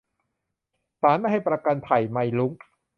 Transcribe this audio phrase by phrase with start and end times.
[1.01, 2.51] ศาลไม่ให้ประกัน ไผ่ ไมค์ รุ้ง